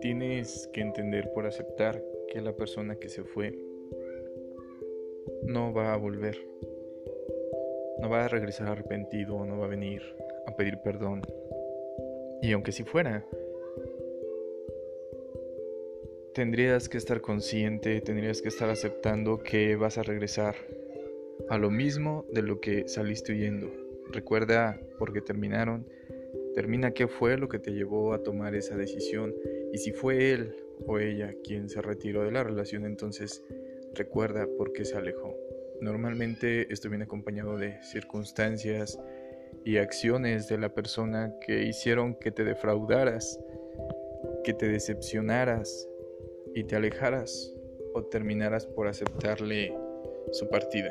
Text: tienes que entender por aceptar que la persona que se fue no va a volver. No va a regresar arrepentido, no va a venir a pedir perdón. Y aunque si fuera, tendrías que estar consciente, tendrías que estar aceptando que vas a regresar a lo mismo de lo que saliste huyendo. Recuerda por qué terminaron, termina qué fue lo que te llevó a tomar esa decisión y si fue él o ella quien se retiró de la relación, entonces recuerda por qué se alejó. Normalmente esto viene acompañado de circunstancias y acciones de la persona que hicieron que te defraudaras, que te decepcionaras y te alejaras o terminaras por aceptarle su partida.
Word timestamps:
tienes 0.00 0.68
que 0.72 0.80
entender 0.80 1.30
por 1.34 1.46
aceptar 1.46 2.02
que 2.28 2.40
la 2.40 2.54
persona 2.54 2.96
que 2.96 3.08
se 3.08 3.22
fue 3.24 3.58
no 5.42 5.72
va 5.72 5.92
a 5.92 5.96
volver. 5.96 6.36
No 8.00 8.08
va 8.08 8.24
a 8.24 8.28
regresar 8.28 8.68
arrepentido, 8.68 9.44
no 9.44 9.58
va 9.58 9.66
a 9.66 9.68
venir 9.68 10.02
a 10.46 10.54
pedir 10.56 10.78
perdón. 10.78 11.22
Y 12.42 12.52
aunque 12.52 12.72
si 12.72 12.84
fuera, 12.84 13.26
tendrías 16.34 16.88
que 16.88 16.98
estar 16.98 17.20
consciente, 17.20 18.00
tendrías 18.00 18.40
que 18.40 18.48
estar 18.48 18.70
aceptando 18.70 19.38
que 19.38 19.74
vas 19.74 19.98
a 19.98 20.04
regresar 20.04 20.54
a 21.48 21.58
lo 21.58 21.70
mismo 21.70 22.24
de 22.32 22.42
lo 22.42 22.60
que 22.60 22.86
saliste 22.86 23.32
huyendo. 23.32 23.72
Recuerda 24.12 24.80
por 24.98 25.12
qué 25.12 25.20
terminaron, 25.20 25.86
termina 26.58 26.90
qué 26.90 27.06
fue 27.06 27.36
lo 27.36 27.48
que 27.48 27.60
te 27.60 27.70
llevó 27.70 28.12
a 28.12 28.24
tomar 28.24 28.56
esa 28.56 28.76
decisión 28.76 29.32
y 29.72 29.78
si 29.78 29.92
fue 29.92 30.32
él 30.32 30.56
o 30.88 30.98
ella 30.98 31.32
quien 31.44 31.68
se 31.68 31.80
retiró 31.80 32.24
de 32.24 32.32
la 32.32 32.42
relación, 32.42 32.84
entonces 32.84 33.44
recuerda 33.94 34.48
por 34.56 34.72
qué 34.72 34.84
se 34.84 34.96
alejó. 34.96 35.36
Normalmente 35.80 36.66
esto 36.72 36.88
viene 36.88 37.04
acompañado 37.04 37.56
de 37.56 37.80
circunstancias 37.84 38.98
y 39.64 39.76
acciones 39.76 40.48
de 40.48 40.58
la 40.58 40.74
persona 40.74 41.32
que 41.46 41.62
hicieron 41.62 42.16
que 42.16 42.32
te 42.32 42.42
defraudaras, 42.42 43.38
que 44.42 44.52
te 44.52 44.66
decepcionaras 44.66 45.88
y 46.56 46.64
te 46.64 46.74
alejaras 46.74 47.54
o 47.94 48.02
terminaras 48.02 48.66
por 48.66 48.88
aceptarle 48.88 49.72
su 50.32 50.48
partida. 50.48 50.90